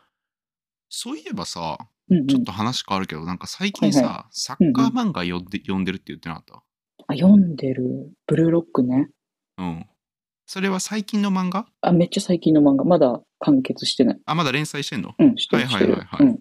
[0.89, 1.77] そういえばさ、
[2.09, 6.63] うんうんちょっと話変わるけど、なんか最近さ、はいサッカー漫画読んで,、読んでるって言ってなかっ
[7.07, 8.11] あ、読んでる。
[8.27, 9.09] ブルーロックね。
[9.57, 9.85] たうん。
[10.45, 11.65] それは最近の漫画？
[11.81, 12.83] あ、めっちゃ最近の漫画。
[12.85, 14.19] まだ完結してない。
[14.25, 15.13] あ、まだ連載してんの？
[15.19, 16.05] うん、してる、はいはいはい。
[16.05, 16.39] はいうん。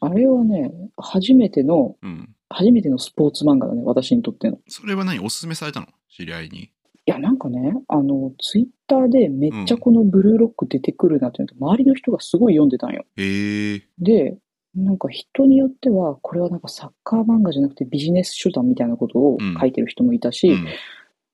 [0.00, 2.28] あれはね、初めての、うん。
[2.50, 4.56] 初めてのスポーツ漫画だね、私にとっての。
[4.56, 5.18] いそれは何？
[5.20, 5.86] おすすめされたの？
[6.14, 6.70] 知り合いに？
[7.06, 13.04] や、なんかね、あの、ツイッターでめっちゃこのブルーロック出てくるなっていうのと、周りの人がすごい読んでたんよ。
[13.16, 13.82] へえ。
[13.98, 14.36] で、
[14.74, 20.66] なんか人によっては、これはなんかサッカー漫画じゃなくてビジネス書だみたいなことをうん書いてる人もいたし、うん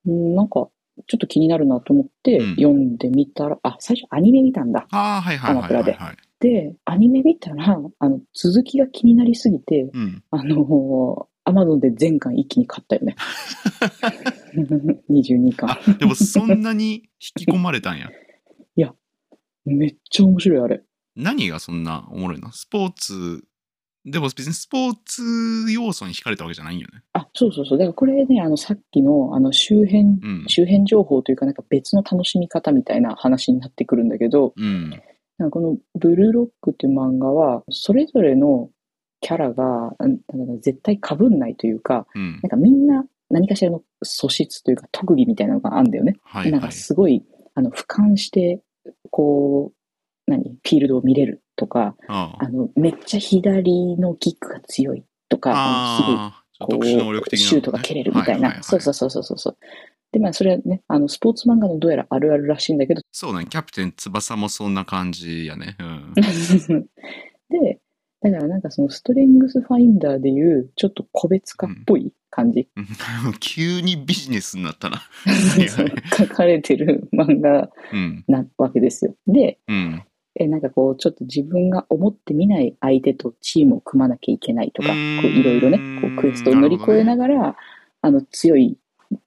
[0.07, 0.69] うんなんか
[1.07, 4.87] ちょっと気になるなと思ってうん読んでみたら、あ、最初アニメ見たんだ。
[4.91, 6.17] ああ、はいはいはいはい。
[6.41, 10.23] で、アニメ見たら、あの、続きが気になりすぎて、うん。
[10.31, 13.17] あのアマゾンで全巻一気に買ったよね。
[15.11, 15.71] 22巻。
[15.71, 18.11] あ、でもそんなに引き込まれたんや。
[19.65, 20.83] めっちゃ面白い、あれ。
[21.15, 22.53] 何がそんなおもろいの？
[22.53, 23.45] スポーツ、
[24.11, 27.03] でも別にスポーツ要素に惹かれたわけじゃないんよね。
[27.13, 27.79] あ、そうそうそう。
[27.79, 30.45] だからこれね、あの、さっきの、あの、周辺、うん。
[30.49, 34.91] 周辺情報というか、なんか別の楽しみ方みたいな話になってくるんだけど、うん。
[35.39, 38.71] なんかこのブルーロックっていう漫画は、それぞれの
[39.21, 39.95] キャラが、
[40.61, 42.51] 絶対被んないというか、うんなん。
[42.51, 46.13] かみんな何かしらの素質というか特技みたいなのがあるんだよね。
[46.13, 46.73] なんかはいはい。
[46.73, 48.63] すごい、あの、俯瞰して、
[49.11, 50.45] こう、何？
[50.45, 55.51] フィールドを見れるとか、あの、めっちゃ左のキックが強いとか、
[55.99, 58.63] すごいああ、こうシュートが蹴れるみたいな。
[58.63, 58.95] そうそうう。
[58.95, 59.57] そうそうそうそう。
[60.13, 65.77] で、まあ、それはね、あの、スポーツ漫画のどうやらあるあるらしいんだけど、そうね、キャプテン翼もそんな感じやね。
[65.81, 66.15] うん。
[67.51, 67.81] で、
[68.23, 72.69] だからなんかそのストレングスファインダーでいう、ちょっと個別化っぽい感じ、
[73.41, 75.03] 急にビジネスになったな。
[76.17, 78.25] 書かれてる漫画うん。
[78.29, 79.15] なわけですよ。
[79.27, 80.03] で、うん。
[80.39, 87.57] えなんかこう、ちょっと自分が思ってみない相手とチームを組まなきゃいけないとか、いろいろね、こうクエストを乗り越えながら、
[88.01, 88.79] あの、強い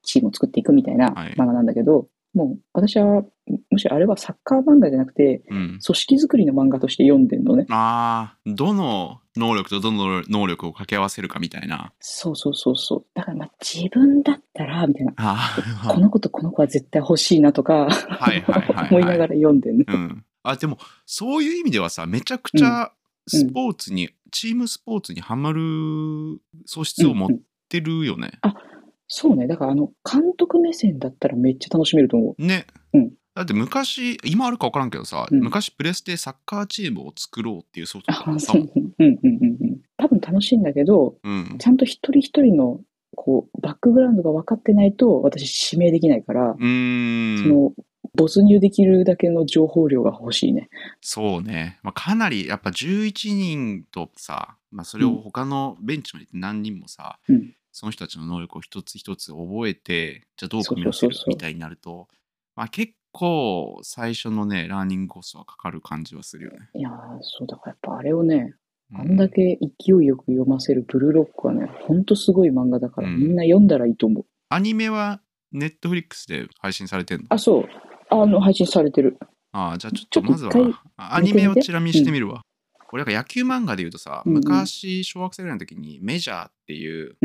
[0.03, 3.23] チームを作っていくみたいなはい漫画なんだけど、もう私は、
[3.69, 5.79] むしろあれはサッカー漫画じゃなくて、うん。
[5.85, 7.65] 組織作りの漫画として読んでんのね。
[7.69, 11.91] ああ、どの能力とどの能力を掛け合わせるかみたいな。
[11.99, 13.05] そうそうそうそう。
[13.13, 15.13] だからまあ自分だったら、みたいな。
[15.17, 15.57] あ
[15.89, 19.85] この子とこの子は絶対欲しいなとか、はいはいはいはい 思いながら読んでんね。
[19.89, 19.93] あ。
[19.93, 20.23] うん。
[20.43, 22.91] あ、でも、そういう意味ではさ、めちゃくちゃ
[23.27, 25.61] スポーツに、チームスポーツにはまる
[26.65, 27.29] 素質を持っ
[27.69, 28.31] てるよね。
[29.07, 29.45] そうね。
[29.47, 32.65] だからあの、監督目線だったらめっちゃ楽しめると思ね。
[32.93, 38.67] うんだって昔、今あるか分からんけどさ、うん昔プレステサッカーチームを作ろうっていうソフトとかああ、ったも。
[38.67, 39.81] そうんうんうんうんうん。
[39.95, 41.55] 多分楽しいんだけど、うん。
[41.57, 42.81] ちゃんと一人一人の、
[43.15, 47.37] こう、バックグラウンドが分かってないと、私指名できないから、うーん。
[47.43, 47.73] その、
[48.15, 50.69] 没入できるだけの情報量が欲しいね。
[51.01, 51.79] そうね。
[51.83, 62.09] まあ、かなり、やっぱ11人とさ、まあ、それを他のベンチまで何人もさ、うんその人たちの能力を一つ一つ覚えて、じゃあどう組み合わせるみたいになると、
[62.53, 66.69] まあ、結構最初のね、ラーニングコストはかかる感じはするよね。
[66.75, 68.55] いやー、そう、だからやっぱあれをね、
[68.91, 74.25] うあんだけ勢いよく読ませるブルーロックはね、ほんとすごい漫画だから、うんみんな読んだらいいと思う。
[74.49, 75.21] アニメは
[75.53, 77.27] ネットフリックスで配信されてんの？
[77.29, 77.65] あ、そう。
[78.11, 79.17] あの、配信されてる。
[79.51, 80.51] ああ、じゃあちょっととまずは
[80.97, 82.41] アニメをチラ見してみるわ。
[82.93, 87.15] 俺なんか野球漫画で言うとさ、うんうん昔小学生ぐらいの時にメジャーっていう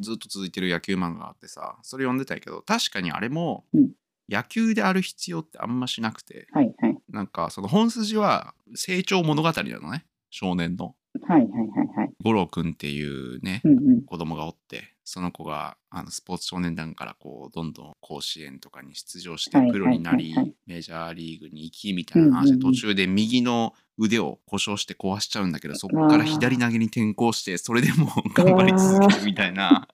[0.00, 3.90] ずっと続いてる野球漫画があってさ、それ読んでたけど、確かにあれもうん
[4.28, 6.98] 野球である必要ってあんましなくて、はいはい。
[7.10, 10.94] なんかその本筋は成長物語なのね、少年の。
[11.28, 12.10] はいはいはいはい。
[12.24, 14.02] 五郎くんっていうね、うんうん。
[14.02, 20.34] 子供がおって、その子があのスポーツ少年団からこうどんどん甲子園とかに出場してはいプロになり
[20.66, 29.88] メジャーリーグに行きみたいな話で途中で右の腕を故障して壊しちゃうんだけどそこから左投げに転向してそれでも頑張り続けるみたいな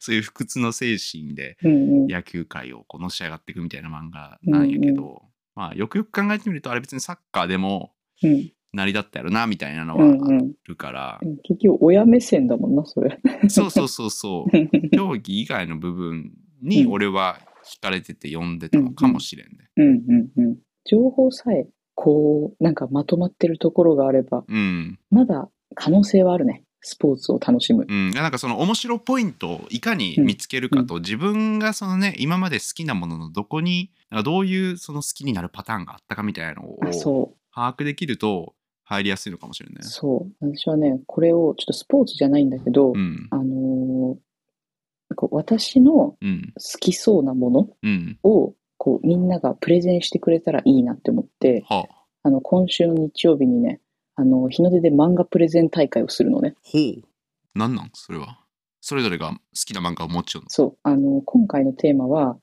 [0.00, 1.56] そういう不屈の精神で。
[1.62, 5.22] 野球界をこうのし上がっていくみたいな漫画なんやけど、
[5.54, 10.52] まあよくよく考えてみるとあれ別にサッカーでもうん成り立ったやろなみたいなのうはあんうん。
[10.66, 13.20] るから、結局、親目線だもんな、それ。
[13.48, 16.32] そうそうそうそう 競技以外の部分
[16.62, 19.70] に俺は惹かれてて読んでたのかもしれんね。
[19.76, 20.56] うんうんうん。
[20.84, 24.98] 情報さえ、こう、なんかまとまってるところがあれば、うん。
[25.10, 26.64] まだ可能性はあるね。
[26.84, 27.86] スポーツを楽しむ。
[27.88, 28.10] うん。
[28.10, 33.92] なんかその面白ポイントをいかに見つけるかと、自分がそのね、今まで好きなもののどこに、
[34.24, 36.80] どういうその好きになるパターンがあったかみたいなのを。
[37.54, 38.54] 把握できると
[38.92, 39.82] 入りやすいのかもしれないね。
[39.84, 40.46] そう。
[40.54, 43.28] 私はね、これを、ちょっとスポーツじゃないんだけど、うん。
[43.30, 44.18] あのー
[45.30, 46.54] 私のうん。
[46.56, 48.18] 好きそうなものうん。
[48.22, 51.86] を、こう、みんながプレゼンしてくれたらいいなって思って、は
[52.22, 53.80] あの、今週の日曜日にね、
[54.14, 56.54] あの、日の出で漫画プレゼン大会をするのね。
[56.62, 57.02] ほう。
[57.58, 57.90] なんなん？
[57.92, 58.38] それは。
[58.80, 59.36] それぞれが好
[59.66, 60.78] きな漫画を持ちようそう。
[60.82, 62.38] あの、今回のテーマは、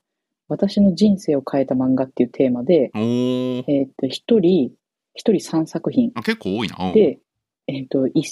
[0.48, 2.90] 私の人生を変えた漫画っていうテーマで。
[2.94, 4.72] えっ、と、一人、
[5.14, 6.76] 一人三作品あ結構多いな。
[6.80, 7.18] うんで、
[7.66, 8.24] えっ、と、一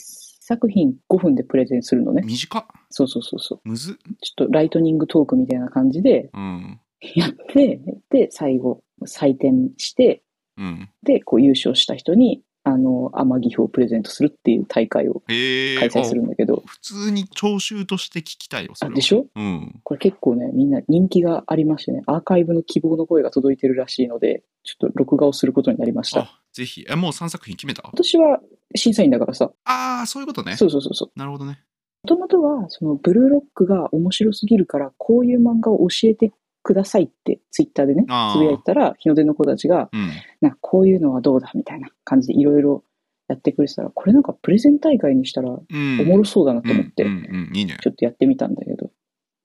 [0.48, 2.22] 作品5分でプレゼンするのね。
[2.24, 2.66] 短っ。
[2.90, 3.68] そうそうそうそう。
[3.68, 3.94] むずっ。
[3.94, 6.80] ちょっとライトニングトークみたいな感じでうん。
[7.14, 10.22] やって、で、最後、採点して、
[10.56, 10.90] うん。
[11.02, 15.22] で、こう優勝した人に、あの、天城をプレゼントするっていう大会を。
[15.26, 18.92] 開催するんだけど、あ普通に聴衆として聞きたいよ、それは。
[18.92, 19.26] あでしょ？
[19.34, 19.80] うん。
[19.84, 26.20] これ結構ね、みんな人気がありましてね、アーカイブの希望の声が届いてるらしいので、ちょっと録画をすることになりました。
[26.20, 26.84] あ、ぜひ。
[26.88, 27.82] え、もう3作品決めた？
[27.84, 28.40] 私は
[28.74, 30.56] 審査員だからさ、ああ、そういうことね。
[30.56, 31.18] そうそうそうそう。
[31.18, 31.60] なるほどね。
[32.04, 36.32] もともとは、そのブルーロックが面白すぎるから、こういう漫画を教えて
[36.62, 40.10] くださいって、ツイッターでね、つぶやいたら、日の出の子たちが、うん。
[40.40, 42.84] なんかこういうのはどうだみたいな感じでいろいろ
[43.28, 45.96] やってくれてたら、これなんかプレゼン大会にしたらおうん。
[46.06, 47.04] もろそうだなと思って。
[47.04, 48.90] ちょっとやってみたんだけど、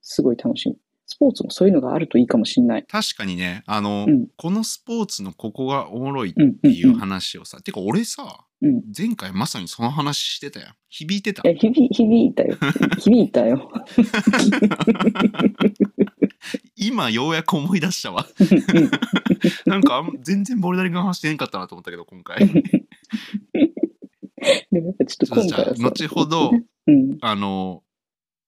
[0.01, 0.77] すごい楽しみ。
[1.05, 2.83] スポーツもそういうのがあるといいかもしんない。
[2.83, 6.95] 確かにね、あの、うんこのスポーツのここがおもろいっていううん。
[6.95, 10.69] 話をさ、てか俺さ、うん前回まさにその話してたやん。
[10.89, 11.51] 響いてたい。
[11.51, 12.55] や、響響いたよ。
[12.97, 13.69] 響いたよ。
[16.87, 18.25] 今ようやく思い出したわ。
[18.39, 18.43] う
[18.79, 18.91] ん
[19.65, 22.47] なんか全然ボルダリングの話してへんかったなと思ったけど、今回。
[24.71, 26.51] でもやっぱちょっと今回は、さ、後ほど、
[26.87, 27.17] うん。
[27.21, 27.83] あの、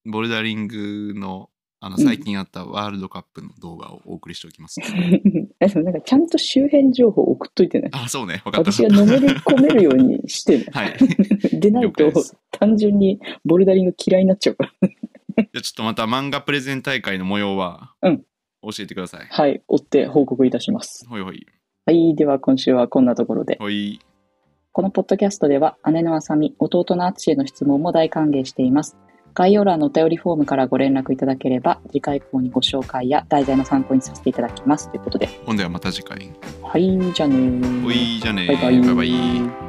[0.05, 4.79] ボルダリングの、あの、最近あったワールドカップの動画をお送りしておきます。
[5.59, 7.89] あでもなんかちゃんと周辺情報送っといてね。
[7.91, 8.41] あ、そうね。
[8.45, 8.71] わかった。
[8.71, 10.65] 私がのめり込めるようにしてね。
[10.71, 10.97] はい。
[11.59, 12.11] でないと
[12.51, 14.89] 単純にボルダリング嫌いになっちゃうから。
[15.38, 18.25] じゃあちょっとまた漫画プレゼン大会の模様は、うん
[18.65, 19.27] 教えてください。
[19.29, 21.07] はい、追って報告いたします。
[21.07, 21.45] ほいほい。
[21.86, 23.57] はい、では今週はこんなところで。
[23.59, 23.99] ほい。
[24.71, 28.97] このポッドキャストでは姉のあさみ、弟のあつしへの質問も大歓迎しています。
[29.33, 34.89] 概要欄のお便りフォームからご連絡いただければ、次回以降にご紹介や題材の参考にさせていただきます。
[34.89, 35.27] ということで。
[35.45, 36.31] ほんではまた次回。
[36.63, 38.81] はい、じゃあねーほい、じゃあねバイバイ。
[38.81, 39.64] バイバイ